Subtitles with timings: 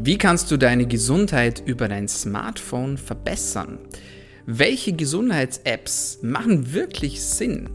[0.00, 3.78] Wie kannst du deine Gesundheit über dein Smartphone verbessern?
[4.46, 7.68] Welche Gesundheits-Apps machen wirklich Sinn?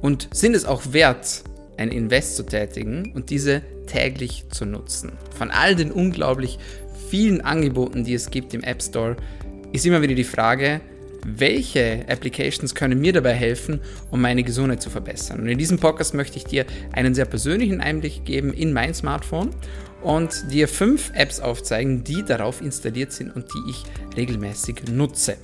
[0.00, 1.42] Und sind es auch wert,
[1.76, 5.10] ein Invest zu tätigen und diese täglich zu nutzen?
[5.36, 6.60] Von all den unglaublich
[7.08, 9.16] vielen Angeboten, die es gibt im App Store,
[9.72, 10.80] ist immer wieder die Frage,
[11.26, 13.80] welche Applications können mir dabei helfen,
[14.10, 15.40] um meine Gesundheit zu verbessern.
[15.40, 19.50] Und in diesem Podcast möchte ich dir einen sehr persönlichen Einblick geben in mein Smartphone
[20.02, 23.84] und dir fünf Apps aufzeigen, die darauf installiert sind und die ich
[24.16, 25.36] regelmäßig nutze.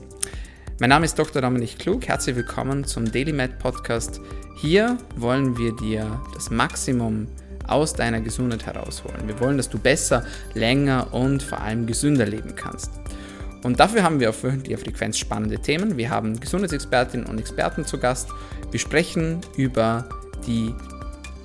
[0.78, 1.40] Mein Name ist Dr.
[1.40, 2.06] Dominik Klug.
[2.06, 4.20] Herzlich willkommen zum DailyMed Podcast.
[4.56, 7.28] Hier wollen wir dir das Maximum
[7.66, 9.26] aus deiner Gesundheit herausholen.
[9.26, 12.90] Wir wollen, dass du besser, länger und vor allem gesünder leben kannst.
[13.62, 15.96] Und dafür haben wir auf wöchentlicher Frequenz spannende Themen.
[15.96, 18.28] Wir haben Gesundheitsexpertinnen und Experten zu Gast.
[18.70, 20.08] Wir sprechen über
[20.46, 20.74] die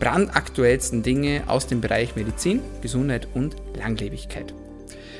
[0.02, 4.52] brandaktuellsten Dinge aus dem Bereich Medizin, Gesundheit und Langlebigkeit.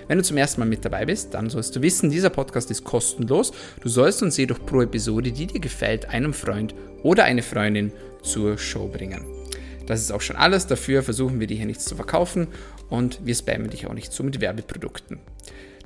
[0.08, 2.84] Wenn du zum ersten Mal mit dabei bist, dann sollst du wissen, dieser Podcast ist
[2.84, 3.52] kostenlos.
[3.80, 8.58] Du sollst uns jedoch pro Episode, die dir gefällt, einem Freund oder eine Freundin zur
[8.58, 9.24] Show bringen.
[9.86, 10.66] Das ist auch schon alles.
[10.66, 12.48] Dafür versuchen wir dir hier nichts zu verkaufen
[12.90, 15.20] und wir spammen dich auch nicht zu mit Werbeprodukten.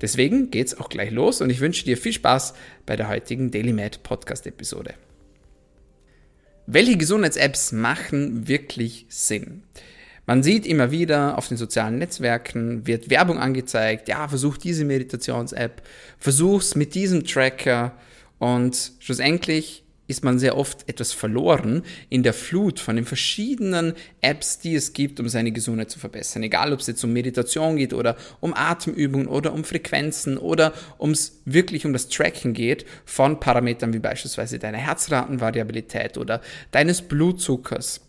[0.02, 2.53] Deswegen geht's auch gleich los und ich wünsche dir viel Spaß
[2.86, 4.94] bei der heutigen DailyMed Podcast Episode.
[6.67, 9.63] Welche Gesundheits-Apps machen wirklich Sinn?
[10.25, 15.83] Man sieht immer wieder auf den sozialen Netzwerken, wird Werbung angezeigt, ja, versuch diese Meditations-App,
[16.17, 17.91] versuch's mit diesem Tracker
[18.39, 24.59] und schlussendlich ist man sehr oft etwas verloren in der Flut von den verschiedenen Apps,
[24.59, 26.44] die es gibt, um seine Gesundheit zu verbessern.
[26.44, 31.42] Egal, ob es jetzt um Meditation geht oder um Atemübungen oder um Frequenzen oder ums
[31.45, 38.02] wirklich um das Tracken geht von Parametern wie beispielsweise deiner Herzratenvariabilität oder deines Blutzuckers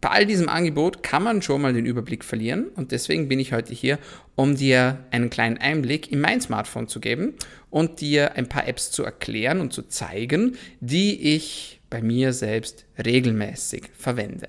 [0.00, 3.52] bei all diesem Angebot kann man schon mal den Überblick verlieren und deswegen bin ich
[3.52, 3.98] heute hier,
[4.36, 7.34] um dir einen kleinen Einblick in mein Smartphone zu geben
[7.70, 12.86] und dir ein paar Apps zu erklären und zu zeigen, die ich bei mir selbst
[13.02, 14.48] regelmäßig verwende.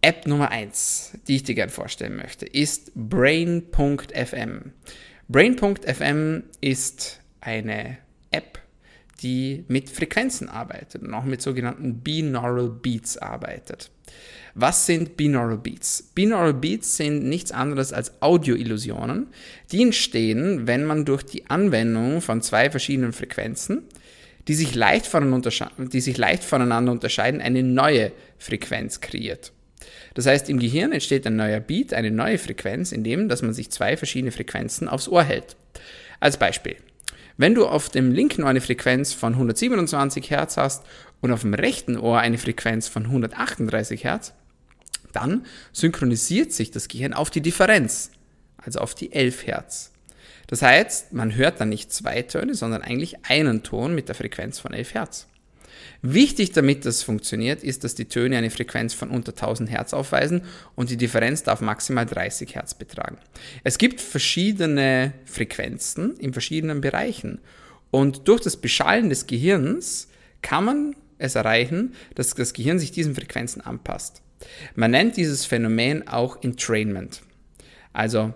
[0.00, 4.72] App Nummer 1, die ich dir gerne vorstellen möchte, ist Brain.fm.
[5.28, 7.98] Brain.fm ist eine
[8.30, 8.60] App,
[9.22, 13.90] die mit Frequenzen arbeitet und auch mit sogenannten Binaural Beats arbeitet.
[14.54, 16.10] Was sind Binaural Beats?
[16.14, 19.28] Binaural Beats sind nichts anderes als Audioillusionen,
[19.70, 23.82] die entstehen, wenn man durch die Anwendung von zwei verschiedenen Frequenzen,
[24.48, 29.52] die sich leicht voneinander, die sich leicht voneinander unterscheiden, eine neue Frequenz kreiert.
[30.14, 33.70] Das heißt, im Gehirn entsteht ein neuer Beat, eine neue Frequenz, indem dass man sich
[33.70, 35.56] zwei verschiedene Frequenzen aufs Ohr hält.
[36.18, 36.76] Als Beispiel.
[37.40, 40.84] Wenn du auf dem linken Ohr eine Frequenz von 127 Hertz hast
[41.20, 44.34] und auf dem rechten Ohr eine Frequenz von 138 Hertz,
[45.12, 48.10] dann synchronisiert sich das Gehirn auf die Differenz,
[48.56, 49.92] also auf die 11 Hertz.
[50.48, 54.58] Das heißt, man hört dann nicht zwei Töne, sondern eigentlich einen Ton mit der Frequenz
[54.58, 55.27] von 11 Hertz.
[56.00, 60.42] Wichtig, damit das funktioniert, ist, dass die Töne eine Frequenz von unter 1000 Hertz aufweisen
[60.76, 63.18] und die Differenz darf maximal 30 Hertz betragen.
[63.64, 67.40] Es gibt verschiedene Frequenzen in verschiedenen Bereichen
[67.90, 70.08] und durch das Beschallen des Gehirns
[70.40, 74.22] kann man es erreichen, dass das Gehirn sich diesen Frequenzen anpasst.
[74.76, 77.22] Man nennt dieses Phänomen auch Entrainment.
[77.92, 78.32] Also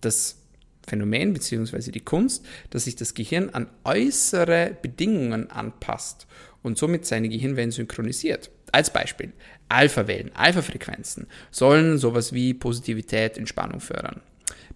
[0.00, 0.38] das
[0.86, 1.90] Phänomen bzw.
[1.90, 6.26] die Kunst, dass sich das Gehirn an äußere Bedingungen anpasst
[6.62, 8.50] und somit seine Gehirnwellen synchronisiert.
[8.72, 9.32] Als Beispiel,
[9.68, 14.22] Alpha-Wellen, Alpha-Frequenzen sollen sowas wie Positivität, Entspannung fördern.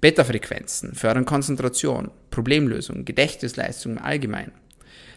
[0.00, 4.52] Beta-Frequenzen fördern Konzentration, Problemlösung, Gedächtnisleistung im Allgemeinen.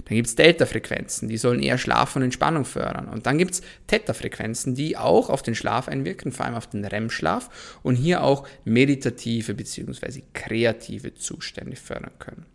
[0.06, 3.10] Dann gibt es Delta-Frequenzen, die sollen eher Schlaf und Entspannung fördern.
[3.10, 6.86] Und dann gibt es Theta-Frequenzen, die auch auf den Schlaf einwirken, vor allem auf den
[6.86, 10.22] REM-Schlaf und hier auch meditative bzw.
[10.34, 12.46] kreative Zustände fördern können.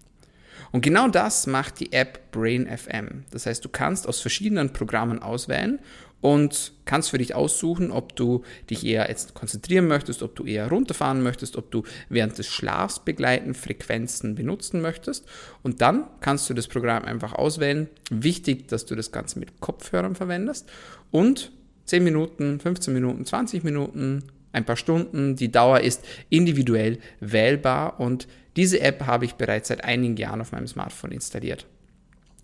[0.73, 3.25] Und genau das macht die App Brain FM.
[3.31, 5.79] Das heißt, du kannst aus verschiedenen Programmen auswählen
[6.25, 10.69] und kannst für dich aussuchen, ob du dich eher jetzt konzentrieren möchtest, ob du eher
[10.69, 15.27] runterfahren möchtest, ob du während des Schlafs begleiten Frequenzen benutzen möchtest.
[15.62, 17.88] Und dann kannst du das Programm einfach auswählen.
[18.11, 20.71] Wichtig, dass du das Ganze mit Kopfhörern verwendest
[21.11, 21.53] und
[21.85, 25.37] 10 Minuten, 15 Minuten, 20 Minuten, ein paar Stunden.
[25.37, 30.53] Die Dauer ist individuell wählbar und diese App habe ich bereits seit einigen Jahren auf
[30.53, 31.67] meinem Smartphone installiert.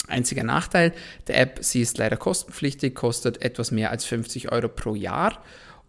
[0.08, 0.92] Einziger Nachteil
[1.28, 5.42] der App, sie ist leider kostenpflichtig, kostet etwas mehr als 50 Euro pro Jahr.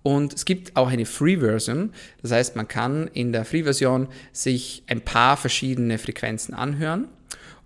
[0.04, 1.94] Und es gibt auch eine Free-Version.
[2.22, 7.08] Das heißt, man kann in der Free-Version sich ein paar verschiedene Frequenzen anhören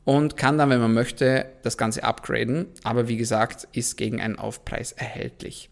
[0.04, 2.68] und kann dann, wenn man möchte, das Ganze upgraden.
[2.84, 5.69] Aber wie gesagt, ist gegen einen Aufpreis erhältlich.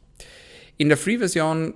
[0.78, 1.76] In der Free-Version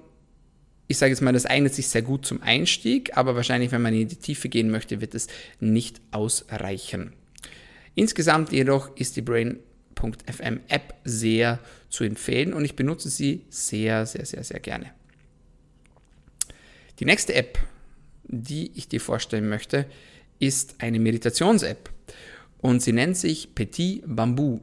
[0.88, 3.94] ich sage jetzt mal, das eignet sich sehr gut zum Einstieg, aber wahrscheinlich, wenn man
[3.94, 5.28] in die Tiefe gehen möchte, wird es
[5.60, 7.13] nicht ausreichen.
[7.95, 14.25] Insgesamt jedoch ist die Brain.fm App sehr zu empfehlen und ich benutze sie sehr, sehr,
[14.25, 14.92] sehr, sehr gerne.
[17.00, 17.60] Die nächste App,
[18.24, 19.86] die ich dir vorstellen möchte,
[20.39, 21.89] ist eine Meditations-App
[22.60, 24.62] und sie nennt sich Petit Bamboo.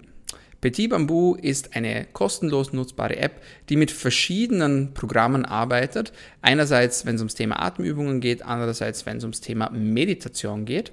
[0.65, 6.15] Petit Bamboo ist eine kostenlos nutzbare App, die mit verschiedenen Programmen arbeitet.
[6.41, 10.93] Einerseits, wenn es ums Thema Atemübungen geht, andererseits, wenn es ums Thema Meditation geht.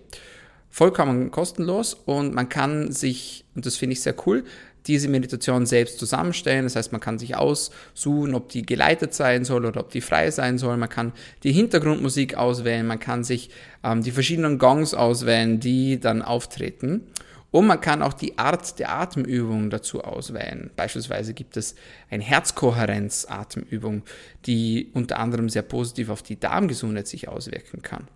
[0.70, 4.44] Vollkommen kostenlos und man kann sich, und das finde ich sehr cool,
[4.88, 6.66] diese Meditation selbst zusammenstellen.
[6.66, 10.32] Das heißt, man kann sich aussuchen, ob die geleitet sein soll oder ob die frei
[10.32, 10.76] sein soll.
[10.76, 11.14] Man kann
[11.44, 13.52] die Hintergrundmusik auswählen, man kann sich
[13.86, 17.08] ähm, die verschiedenen Gongs auswählen, die dann auftreten.
[17.52, 20.72] Und man kann auch die Art der Atemübung dazu auswählen.
[20.78, 21.76] Beispielsweise gibt es
[22.10, 24.04] eine Herzkohärenz-Atemübung,
[24.46, 28.08] die unter anderem sehr positiv auf die Darmgesundheit sich auswirken kann.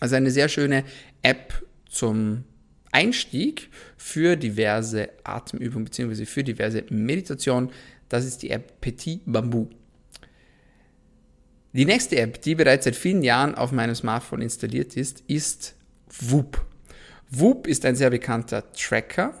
[0.00, 0.82] Also eine sehr schöne
[1.22, 2.42] App zum
[2.90, 6.26] Einstieg für diverse Atemübungen bzw.
[6.26, 7.70] für diverse Meditationen.
[8.08, 9.70] Das ist die App Petit Bamboo.
[11.72, 15.74] Die nächste App, die bereits seit vielen Jahren auf meinem Smartphone installiert ist, ist
[16.20, 16.66] Whoop.
[17.34, 19.34] Whoop ist ein sehr bekannter Tracker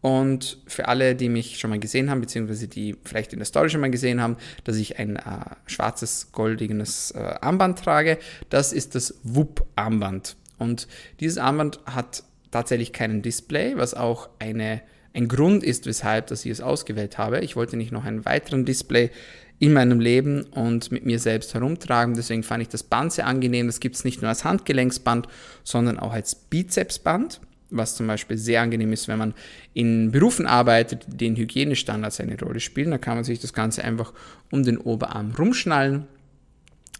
[0.00, 3.70] und für alle, die mich schon mal gesehen haben, beziehungsweise die vielleicht in der Story
[3.70, 5.20] schon mal gesehen haben, dass ich ein äh,
[5.66, 8.18] schwarzes, goldiges äh, Armband trage,
[8.48, 10.36] das ist das Whoop-Armband.
[10.58, 10.88] Und
[11.20, 14.80] dieses Armband hat tatsächlich keinen Display, was auch eine,
[15.14, 17.40] ein Grund ist, weshalb dass ich es ausgewählt habe.
[17.40, 19.10] Ich wollte nicht noch einen weiteren Display
[19.58, 22.14] in meinem Leben und mit mir selbst herumtragen.
[22.14, 23.66] Deswegen fand ich das Band sehr angenehm.
[23.66, 25.26] Das gibt es nicht nur als Handgelenksband,
[25.64, 27.40] sondern auch als Bizepsband,
[27.70, 29.34] was zum Beispiel sehr angenehm ist, wenn man
[29.74, 32.92] in Berufen arbeitet, denen Hygienestandards eine Rolle spielen.
[32.92, 34.12] Da kann man sich das Ganze einfach
[34.52, 36.06] um den Oberarm rumschnallen.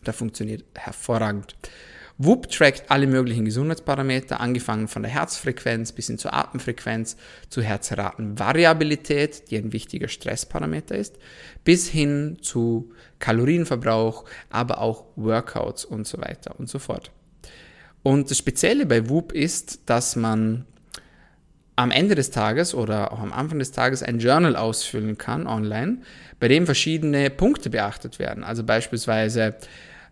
[0.02, 1.55] Da funktioniert hervorragend.
[2.20, 7.17] WUP trackt alle möglichen Gesundheitsparameter, angefangen von der Herzfrequenz bis hin zur Atemfrequenz,
[7.49, 11.17] zur Herzratenvariabilität, die ein wichtiger Stressparameter ist,
[11.62, 17.12] bis hin zu Kalorienverbrauch, aber auch Workouts und so weiter und so fort.
[18.03, 20.67] Und das Spezielle bei WUP ist, dass man
[21.76, 25.99] am Ende des Tages oder auch am Anfang des Tages ein Journal ausfüllen kann online,
[26.41, 28.43] bei dem verschiedene Punkte beachtet werden.
[28.43, 29.55] Also beispielsweise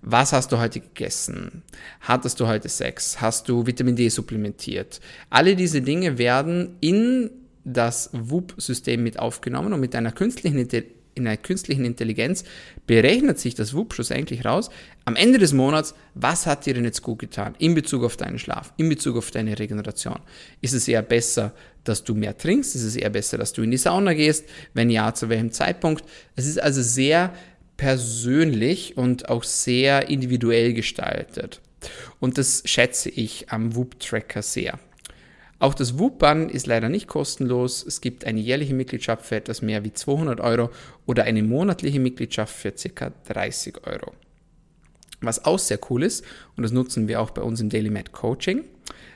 [0.06, 1.62] was hast du heute gegessen?
[2.00, 3.20] Hattest du heute Sex?
[3.20, 5.00] Hast du Vitamin D supplementiert?
[5.30, 7.28] Alle diese Dinge werden in
[7.64, 12.44] das WUP-System mit aufgenommen und mit einer künstlichen Intelligenz in einer künstlichen Intelligenz
[12.86, 14.68] berechnet sich das WUP schlussendlich raus,
[15.06, 18.38] am Ende des Monats, was hat dir denn jetzt gut getan in Bezug auf deinen
[18.38, 20.18] Schlaf, in Bezug auf deine Regeneration?
[20.60, 21.54] Ist es eher besser,
[21.84, 22.76] dass du mehr trinkst?
[22.76, 24.44] Ist es eher besser, dass du in die Sauna gehst?
[24.74, 26.04] Wenn ja, zu welchem Zeitpunkt?
[26.34, 27.32] Es ist also sehr
[27.76, 31.60] persönlich und auch sehr individuell gestaltet.
[32.20, 34.78] Und das schätze ich am Whoop-Tracker sehr.
[35.58, 37.84] Auch das Whoop-Band ist leider nicht kostenlos.
[37.84, 40.70] Es gibt eine jährliche Mitgliedschaft für etwas mehr wie 200 Euro
[41.06, 43.12] oder eine monatliche Mitgliedschaft für ca.
[43.28, 44.12] 30 Euro.
[45.22, 46.24] Was auch sehr cool ist,
[46.56, 48.64] und das nutzen wir auch bei uns im Daily Med Coaching,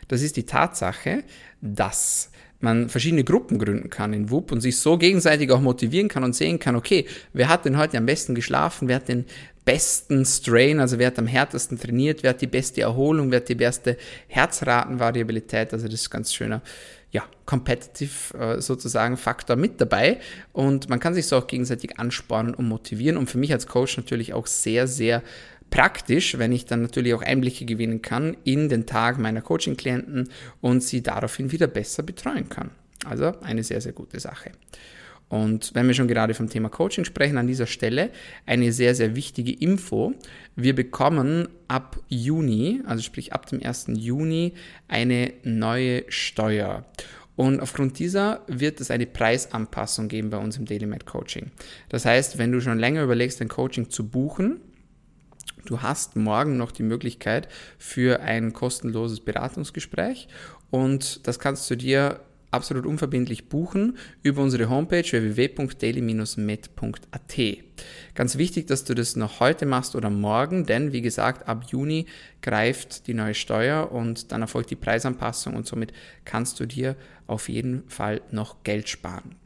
[0.08, 1.24] das ist die Tatsache,
[1.60, 2.29] dass
[2.60, 6.34] man verschiedene Gruppen gründen kann in WUP und sich so gegenseitig auch motivieren kann und
[6.34, 9.24] sehen kann, okay, wer hat denn heute am besten geschlafen, wer hat den
[9.64, 13.48] besten Strain, also wer hat am härtesten trainiert, wer hat die beste Erholung, wer hat
[13.48, 13.96] die beste
[14.28, 16.62] Herzratenvariabilität, also das ist ganz schöner,
[17.12, 20.20] ja, competitive äh, sozusagen Faktor mit dabei.
[20.52, 23.96] Und man kann sich so auch gegenseitig anspornen und motivieren und für mich als Coach
[23.96, 25.22] natürlich auch sehr, sehr
[25.70, 30.28] praktisch, wenn ich dann natürlich auch Einblicke gewinnen kann in den Tag meiner Coaching-Klienten
[30.60, 32.70] und sie daraufhin wieder besser betreuen kann.
[33.04, 34.52] Also eine sehr, sehr gute Sache.
[35.30, 38.10] Und wenn wir schon gerade vom Thema Coaching sprechen, an dieser Stelle
[38.46, 40.12] eine sehr, sehr wichtige Info.
[40.56, 43.92] Wir bekommen ab Juni, also sprich ab dem 1.
[43.94, 44.54] Juni,
[44.88, 46.84] eine neue Steuer.
[47.36, 51.52] Und aufgrund dieser wird es eine Preisanpassung geben bei uns im Daily Med Coaching.
[51.88, 54.60] Das heißt, wenn du schon länger überlegst, ein Coaching zu buchen,
[55.64, 57.48] Du hast morgen noch die Möglichkeit
[57.78, 60.28] für ein kostenloses Beratungsgespräch
[60.70, 67.38] und das kannst du dir absolut unverbindlich buchen über unsere Homepage www.daily-med.at.
[68.14, 72.06] Ganz wichtig, dass du das noch heute machst oder morgen, denn wie gesagt, ab Juni
[72.42, 75.92] greift die neue Steuer und dann erfolgt die Preisanpassung und somit
[76.24, 79.36] kannst du dir auf jeden Fall noch Geld sparen.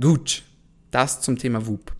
[0.00, 0.42] Gut,
[0.90, 1.92] das zum Thema WUP.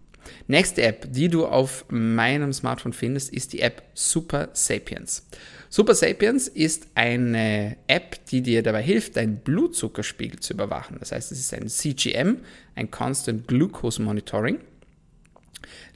[0.47, 5.27] Nächste App, die du auf meinem Smartphone findest, ist die App Super Sapiens.
[5.69, 10.97] Super Sapiens ist eine App, die dir dabei hilft, deinen Blutzuckerspiegel zu überwachen.
[11.01, 12.39] Das heißt, es ist ein CGM,
[12.75, 14.59] ein Constant Glucose Monitoring.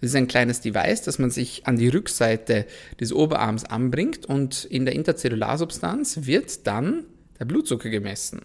[0.01, 2.67] Das ist ein kleines Device, das man sich an die Rückseite
[3.01, 7.05] des Oberarms anbringt und in der Interzellarsubstanz wird dann
[7.39, 8.43] der Blutzucker gemessen.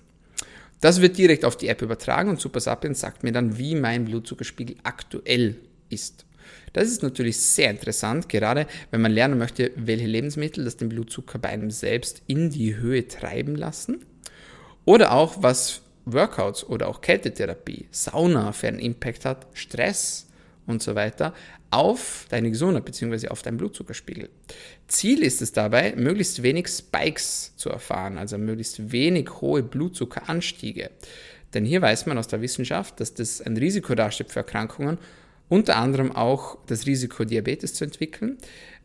[0.81, 4.05] Das wird direkt auf die App übertragen und Super Sapiens sagt mir dann, wie mein
[4.05, 5.57] Blutzuckerspiegel aktuell
[5.91, 6.25] ist.
[6.73, 11.39] Das ist natürlich sehr interessant, gerade wenn man lernen möchte, welche Lebensmittel das den Blutzucker
[11.39, 14.05] bei einem selbst in die Höhe treiben lassen.
[14.85, 20.27] Oder auch, was Workouts oder auch Kältetherapie, Sauna für einen Impact hat, Stress
[20.65, 21.33] und so weiter
[21.69, 23.29] auf deine Gesundheit bzw.
[23.29, 24.29] auf deinen Blutzuckerspiegel.
[24.87, 30.89] Ziel ist es dabei, möglichst wenig Spikes zu erfahren, also möglichst wenig hohe Blutzuckeranstiege.
[31.53, 34.97] Denn hier weiß man aus der Wissenschaft, dass das ein Risiko darstellt für Erkrankungen
[35.51, 38.37] unter anderem auch das Risiko, Diabetes zu entwickeln.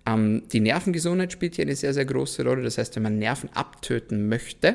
[0.04, 2.64] Ähm, die Nervengesundheit spielt hier eine sehr, sehr große Rolle.
[2.64, 4.75] Das heißt, wenn man Nerven abtöten möchte,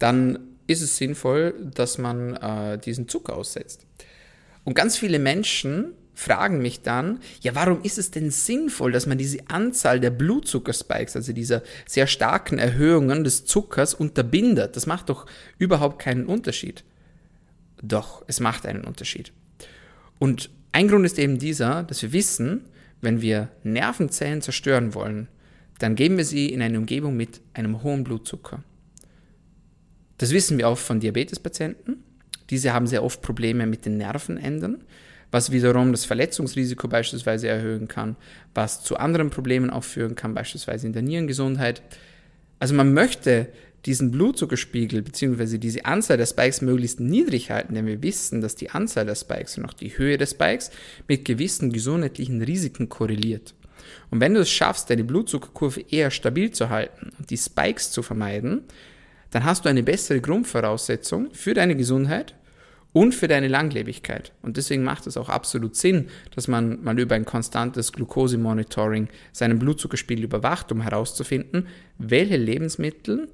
[0.00, 3.86] dann ist es sinnvoll, dass man äh, diesen Zucker aussetzt.
[4.64, 9.18] Und ganz viele Menschen fragen mich dann, ja, warum ist es denn sinnvoll, dass man
[9.18, 14.74] diese Anzahl der Blutzuckerspikes, also dieser sehr starken Erhöhungen des Zuckers unterbindet?
[14.74, 15.26] Das macht doch
[15.58, 16.82] überhaupt keinen Unterschied.
[17.80, 19.32] Doch, es macht einen Unterschied.
[20.18, 22.64] Und ein Grund ist eben dieser, dass wir wissen,
[23.00, 25.28] wenn wir Nervenzellen zerstören wollen,
[25.78, 28.62] dann geben wir sie in eine Umgebung mit einem hohen Blutzucker.
[30.18, 32.02] Das wissen wir auch von Diabetespatienten.
[32.50, 34.84] Diese haben sehr oft Probleme mit den Nervenenden,
[35.30, 38.16] was wiederum das Verletzungsrisiko beispielsweise erhöhen kann,
[38.54, 41.82] was zu anderen Problemen auch führen kann, beispielsweise in der Nierengesundheit.
[42.60, 43.48] Also man möchte
[43.86, 45.58] diesen Blutzuckerspiegel bzw.
[45.58, 49.58] diese Anzahl der Spikes möglichst niedrig halten, denn wir wissen, dass die Anzahl der Spikes
[49.58, 50.70] und auch die Höhe des Spikes
[51.06, 53.54] mit gewissen gesundheitlichen Risiken korreliert.
[54.10, 58.02] Und wenn du es schaffst, deine Blutzuckerkurve eher stabil zu halten und die Spikes zu
[58.02, 58.62] vermeiden,
[59.30, 62.34] dann hast du eine bessere Grundvoraussetzung für deine Gesundheit
[62.92, 64.32] und für deine Langlebigkeit.
[64.40, 69.58] Und deswegen macht es auch absolut Sinn, dass man mal über ein konstantes Glukosemonitoring seinen
[69.58, 71.66] Blutzuckerspiegel überwacht, um herauszufinden,
[71.98, 73.28] welche Lebensmittel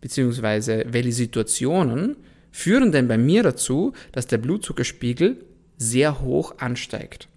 [0.00, 2.16] beziehungsweise welche Situationen
[2.50, 5.44] führen denn bei mir dazu, dass der Blutzuckerspiegel
[5.76, 7.28] sehr hoch ansteigt.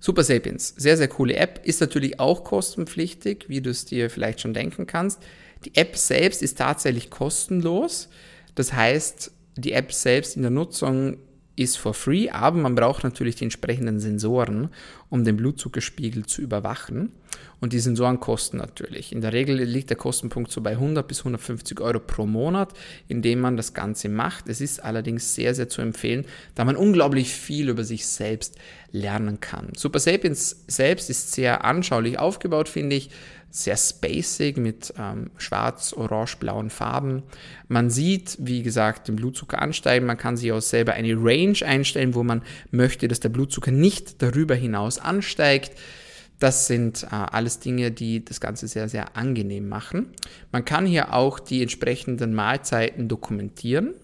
[0.00, 4.40] Super Sapiens, sehr, sehr coole App, ist natürlich auch kostenpflichtig, wie du es dir vielleicht
[4.40, 5.20] schon denken kannst.
[5.64, 8.08] Die App selbst ist tatsächlich kostenlos.
[8.54, 11.18] Das heißt, die App selbst in der Nutzung
[11.58, 14.68] ist for free, aber man braucht natürlich die entsprechenden Sensoren,
[15.10, 17.12] um den Blutzuckerspiegel zu überwachen.
[17.60, 19.12] Und die Sensoren kosten natürlich.
[19.12, 22.72] In der Regel liegt der Kostenpunkt so bei 100 bis 150 Euro pro Monat,
[23.08, 24.48] indem man das Ganze macht.
[24.48, 26.24] Es ist allerdings sehr, sehr zu empfehlen,
[26.54, 28.56] da man unglaublich viel über sich selbst
[28.92, 29.72] lernen kann.
[29.76, 33.10] Super Sapiens selbst ist sehr anschaulich aufgebaut, finde ich
[33.50, 37.22] sehr spacig mit ähm, schwarz, orange, blauen Farben.
[37.66, 40.06] Man sieht, wie gesagt, den Blutzucker ansteigen.
[40.06, 44.22] Man kann sich auch selber eine Range einstellen, wo man möchte, dass der Blutzucker nicht
[44.22, 45.72] darüber hinaus ansteigt.
[46.38, 50.10] Das sind äh, alles Dinge, die das Ganze sehr, sehr angenehm machen.
[50.52, 53.94] Man kann hier auch die entsprechenden Mahlzeiten dokumentieren.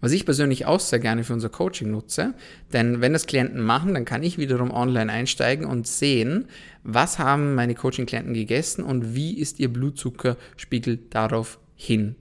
[0.00, 2.34] Was ich persönlich auch sehr gerne für unser Coaching nutze,
[2.72, 6.46] denn wenn das Klienten machen, dann kann ich wiederum online einsteigen und sehen,
[6.82, 12.16] was haben meine Coaching-Klienten gegessen und wie ist ihr Blutzuckerspiegel darauf hin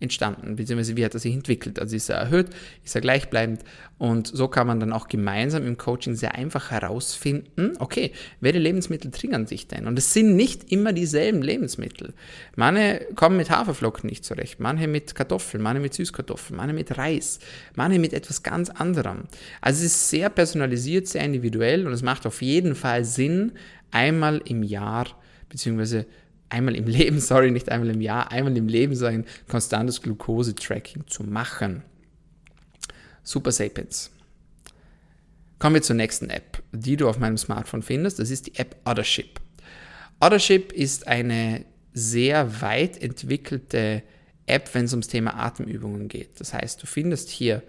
[0.00, 1.78] entstanden, beziehungsweise wie hat er sich entwickelt.
[1.78, 2.48] Also ist er erhöht,
[2.84, 3.62] ist er gleichbleibend
[3.98, 9.10] und so kann man dann auch gemeinsam im Coaching sehr einfach herausfinden, okay, welche Lebensmittel
[9.10, 9.86] triggern sich denn?
[9.86, 12.14] Und es sind nicht immer dieselben Lebensmittel.
[12.56, 17.40] Manche kommen mit Haferflocken nicht zurecht, manche mit Kartoffeln, manche mit Süßkartoffeln, manche mit Reis,
[17.76, 19.24] manche mit etwas ganz anderem.
[19.60, 23.52] Also es ist sehr personalisiert, sehr individuell und es macht auf jeden Fall Sinn,
[23.90, 25.06] einmal im Jahr
[25.48, 26.06] beziehungsweise
[26.50, 31.06] einmal im Leben, sorry, nicht einmal im Jahr, einmal im Leben so ein konstantes Glucose-Tracking
[31.06, 31.82] zu machen.
[33.22, 34.10] Super Sapiens.
[35.58, 38.18] Kommen wir zur nächsten App, die du auf meinem Smartphone findest.
[38.18, 39.40] Das ist die App Othership.
[40.18, 44.02] Othership ist eine sehr weit entwickelte
[44.46, 46.40] App, wenn es ums Thema Atemübungen geht.
[46.40, 47.62] Das heißt, du findest hier,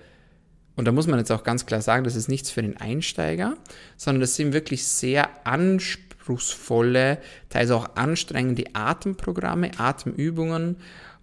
[0.75, 3.57] und da muss man jetzt auch ganz klar sagen, das ist nichts für den Einsteiger,
[3.97, 10.77] sondern das sind wirklich sehr anspruchsvolle anspruchsvolle, teils auch anstrengende Atemprogramme, Atemübungen,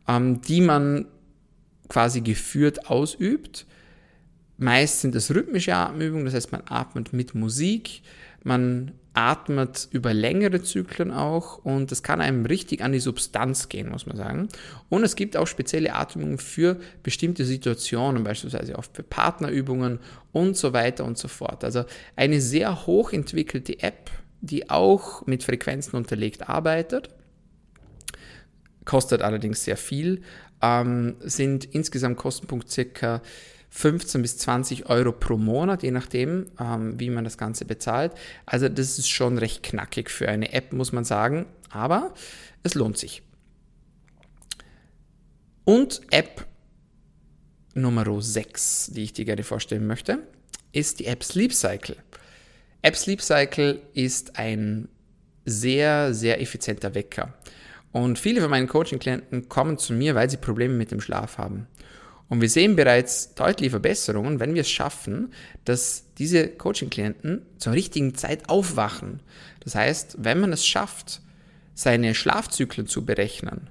[0.07, 1.07] ähm, die man
[1.89, 3.67] quasi geführt ausübt.
[4.59, 8.03] Meist sind es rhythmische Atemübungen, das heißt, man atmet mit Musik,
[8.43, 13.89] man atmet über längere Zyklen auch und es kann einem richtig an die Substanz gehen,
[13.89, 14.49] muss man sagen.
[14.89, 19.99] Und es gibt auch spezielle Atmungen für bestimmte Situationen, beispielsweise auch für Partnerübungen
[20.33, 21.65] und so weiter und so fort.
[21.65, 27.11] Also eine sehr hochentwickelte App, die auch mit Frequenzen unterlegt arbeitet,
[28.85, 30.23] kostet allerdings sehr viel,
[30.63, 33.23] ähm, sind insgesamt Kostenpunkt circa
[33.71, 38.13] 15 bis 20 Euro pro Monat, je nachdem, ähm, wie man das Ganze bezahlt.
[38.47, 42.15] Also das ist schon recht knackig für eine App, muss man sagen, aber
[42.63, 43.23] es lohnt sich.
[45.65, 46.47] Und App
[47.75, 50.19] Nummer 6, die ich dir gerne vorstellen möchte,
[50.73, 51.97] ist die App Sleep Cycle.
[52.83, 54.89] App Sleep Cycle ist ein
[55.45, 57.35] sehr, sehr effizienter Wecker.
[57.91, 61.67] Und viele von meinen Coaching-Klienten kommen zu mir, weil sie Probleme mit dem Schlaf haben.
[62.29, 65.33] Und wir sehen bereits deutliche Verbesserungen, wenn wir es schaffen,
[65.65, 69.23] dass diese Coaching-Klienten zur richtigen Zeit aufwachen.
[69.61, 71.23] Das heißt, wenn man es schafft,
[71.75, 73.71] seine Schlafzyklen zu berechnen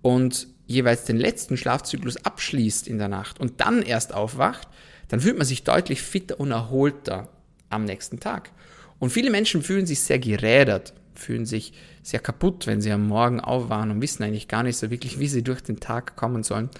[0.00, 4.68] und jeweils den letzten Schlafzyklus abschließt in der Nacht und dann erst aufwacht,
[5.08, 7.28] dann fühlt man sich deutlich fitter und erholter
[7.70, 8.50] am nächsten Tag.
[8.98, 11.72] Und viele Menschen fühlen sich sehr gerädert, fühlen sich
[12.02, 15.28] sehr kaputt, wenn sie am Morgen aufwachen und wissen eigentlich gar nicht so wirklich, wie
[15.28, 16.70] sie durch den Tag kommen sollen.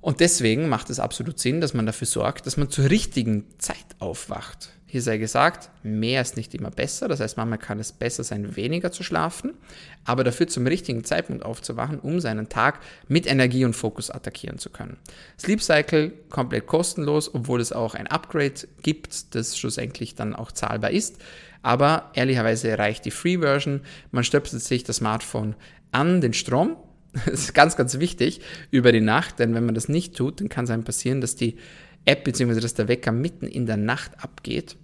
[0.00, 3.76] Und deswegen macht es absolut Sinn, dass man dafür sorgt, dass man zur richtigen Zeit
[3.98, 4.70] aufwacht.
[4.90, 7.06] Hier sei gesagt, mehr ist nicht immer besser.
[7.06, 9.54] Das heißt, manchmal kann es besser sein, weniger zu schlafen,
[10.04, 14.68] aber dafür zum richtigen Zeitpunkt aufzuwachen, um seinen Tag mit Energie und Fokus attackieren zu
[14.68, 14.96] können.
[15.38, 20.90] Sleep Cycle komplett kostenlos, obwohl es auch ein Upgrade gibt, das schlussendlich dann auch zahlbar
[20.90, 21.18] ist.
[21.62, 23.82] Aber ehrlicherweise reicht die Free Version.
[24.10, 25.54] Man stöpselt sich das Smartphone
[25.92, 26.76] an den Strom,
[27.26, 28.40] das ist ganz, ganz wichtig
[28.72, 31.36] über die Nacht, denn wenn man das nicht tut, dann kann es einem passieren, dass
[31.36, 31.58] die
[32.04, 32.60] App bzw.
[32.60, 34.76] dass der Wecker mitten in der Nacht abgeht.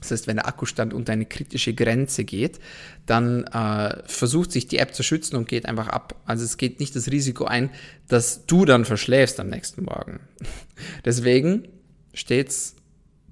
[0.00, 2.60] Das heißt, wenn der Akkustand unter eine kritische Grenze geht,
[3.06, 6.20] dann äh, versucht sich die App zu schützen und geht einfach ab.
[6.26, 7.70] Also es geht nicht das Risiko ein,
[8.08, 10.20] dass du dann verschläfst am nächsten Morgen.
[11.04, 11.68] Deswegen
[12.12, 12.76] stets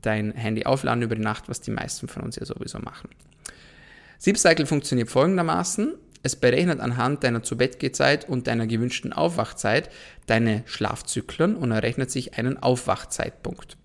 [0.01, 3.09] dein Handy aufladen über die Nacht, was die meisten von uns ja sowieso machen.
[4.21, 5.95] Sleep Cycle funktioniert folgendermaßen.
[6.25, 9.91] Es berechnet anhand deiner Zu-Bett-Gehzeit und deiner gewünschten Aufwachzeit
[10.27, 13.77] deine Schlafzyklen und errechnet sich einen Aufwachzeitpunkt.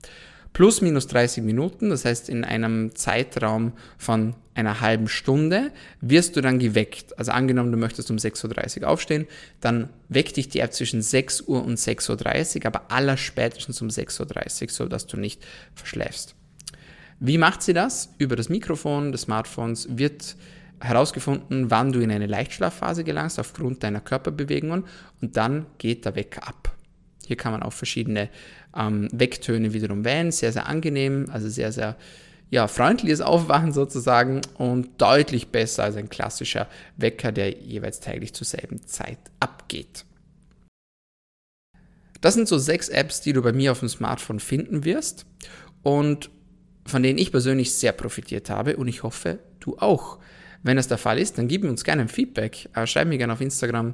[0.54, 6.42] Plus minus 30 Minuten, das heißt in einem Zeitraum von einer halben Stunde wirst du
[6.42, 7.20] dann geweckt.
[7.20, 9.28] Also angenommen, du möchtest um 6.30 Uhr aufstehen,
[9.60, 13.90] dann weckt dich die App zwischen 6 Uhr und 6.30 Uhr, aber aller spätestens um
[13.90, 16.36] 6.30 Uhr, sodass du nicht verschläfst.
[17.20, 18.14] Wie macht sie das?
[18.18, 20.38] Über das Mikrofon des Smartphones wird
[20.82, 24.86] herausgefunden, wann du in eine Leichtschlafphase gelangst aufgrund deiner Körperbewegungen
[25.22, 26.76] und dann geht der Wecker ab.
[27.26, 28.30] Hier kann man auch verschiedene
[28.76, 31.96] ähm, Wecktöne wiederum wählen, sehr, sehr angenehm, also sehr, sehr
[32.50, 38.48] ja, freundliches Aufwachen sozusagen und deutlich besser als ein klassischer Wecker, der jeweils täglich zur
[38.48, 40.06] selben Zeit abgeht.
[42.22, 45.26] Das sind so sechs Apps, die du bei mir auf dem Smartphone finden wirst
[45.84, 46.32] und
[46.86, 50.18] von denen ich persönlich sehr profitiert habe und ich hoffe, du auch.
[50.64, 52.70] Wenn das der Fall ist, dann gib uns gerne ein Feedback.
[52.76, 53.94] Äh, schreib mir gerne auf Instagram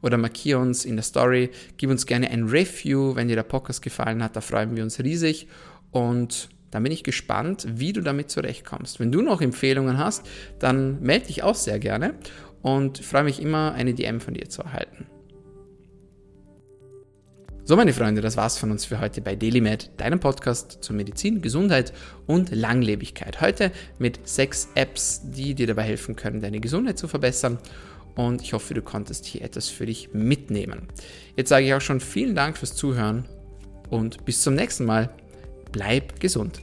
[0.00, 1.50] oder markiere uns in der Story.
[1.76, 4.36] Gib uns gerne ein Review, wenn dir der Podcast gefallen hat.
[4.36, 5.48] Da freuen wir uns riesig.
[5.90, 9.00] Und dann bin ich gespannt, wie du damit zurechtkommst.
[9.00, 10.26] Wenn du noch Empfehlungen hast,
[10.58, 12.14] dann melde dich auch sehr gerne
[12.62, 15.06] und freue mich immer, eine DM von dir zu erhalten.
[17.68, 21.42] So, meine Freunde, das war's von uns für heute bei DailyMed, deinem Podcast zur Medizin,
[21.42, 21.92] Gesundheit
[22.26, 23.42] und Langlebigkeit.
[23.42, 27.58] Heute mit sechs Apps, die dir dabei helfen können, deine Gesundheit zu verbessern.
[28.14, 30.88] Und ich hoffe, du konntest hier etwas für dich mitnehmen.
[31.36, 33.26] Jetzt sage ich auch schon vielen Dank fürs Zuhören
[33.90, 35.10] und bis zum nächsten Mal.
[35.70, 36.62] Bleib gesund.